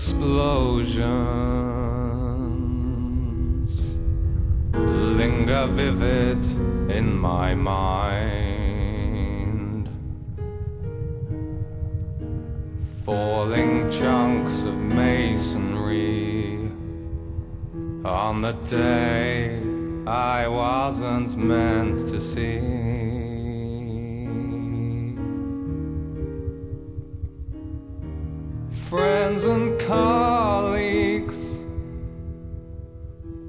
explosions 0.00 1.04
linger 4.72 5.66
vivid 5.66 6.42
in 6.90 7.14
my 7.14 7.54
mind. 7.54 8.70
Falling 13.04 13.90
chunks 13.90 14.62
of 14.62 14.74
masonry 14.80 16.56
on 18.02 18.40
the 18.40 18.52
day 18.52 19.60
I 20.06 20.48
wasn't 20.48 21.36
meant 21.36 22.08
to 22.08 22.18
see. 22.18 23.19
Friends 29.30 29.44
and 29.44 29.78
colleagues 29.80 31.38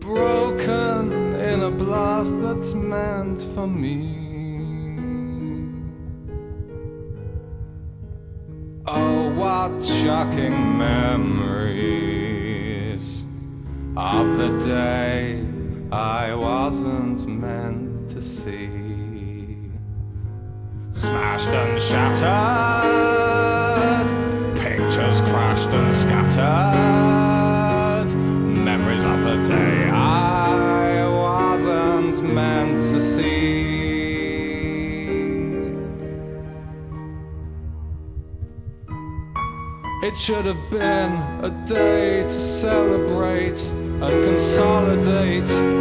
broken 0.00 1.36
in 1.36 1.62
a 1.62 1.70
blast 1.70 2.40
that's 2.42 2.74
meant 2.74 3.40
for 3.54 3.68
me. 3.68 4.16
Oh, 8.86 9.30
what 9.30 9.84
shocking 9.84 10.78
memories 10.78 12.24
of 13.96 14.36
the 14.36 14.58
day 14.66 15.46
I 15.92 16.34
wasn't 16.34 17.28
meant 17.28 18.10
to 18.10 18.20
see. 18.20 18.68
Smashed 20.92 21.50
and 21.50 21.80
shattered 21.80 23.07
and 26.38 28.10
scattered. 28.10 28.18
Memories 28.18 29.04
of 29.04 29.20
the 29.20 29.54
day 29.54 29.90
I 29.90 31.08
wasn't 31.08 32.22
meant 32.34 32.82
to 32.84 33.00
see. 33.00 33.48
It 40.00 40.16
should 40.16 40.46
have 40.46 40.70
been 40.70 41.12
a 41.42 41.50
day 41.66 42.22
to 42.22 42.30
celebrate 42.30 43.60
and 44.00 44.24
consolidate 44.24 45.77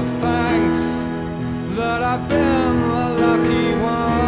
give 0.00 0.20
thanks 0.20 0.82
that 1.76 2.02
I've 2.02 2.28
been 2.28 2.80
the 2.88 3.08
lucky 3.24 3.74
one. 3.74 4.20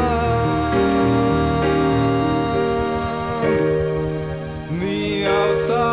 The 4.81 5.27
oh 5.27 5.55
so 5.69 5.85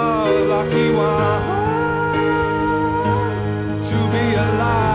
lucky 0.56 0.90
one 0.91 1.41
to 3.90 3.97
be 4.12 4.25
alive 4.35 4.88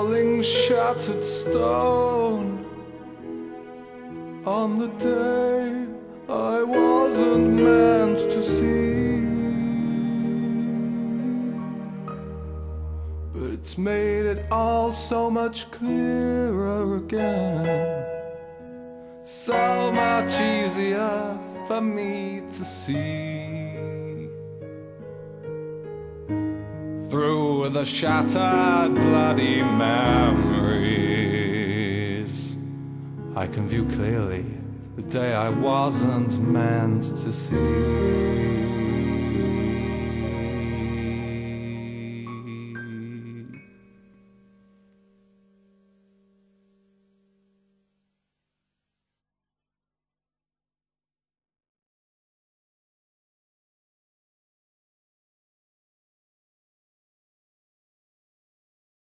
Falling 0.00 0.40
shattered 0.42 1.22
stone 1.26 2.64
on 4.46 4.78
the 4.78 4.88
day 4.96 5.84
I 6.26 6.62
wasn't 6.62 7.60
meant 7.60 8.18
to 8.34 8.42
see. 8.42 9.20
But 13.34 13.50
it's 13.50 13.76
made 13.76 14.24
it 14.24 14.50
all 14.50 14.94
so 14.94 15.30
much 15.30 15.70
clearer 15.70 16.96
again. 16.96 18.06
So 19.24 19.92
much 19.92 20.40
easier 20.40 21.38
for 21.68 21.82
me 21.82 22.40
to 22.54 22.64
see. 22.64 23.59
The 27.80 27.86
shattered, 27.86 28.94
bloody 28.94 29.62
memories, 29.62 29.96
I 33.34 33.46
can 33.46 33.66
view 33.66 33.86
clearly 33.86 34.44
the 34.96 35.02
day 35.02 35.32
I 35.32 35.48
wasn't 35.48 36.38
meant 36.42 37.04
to 37.04 37.32
see. 37.32 38.89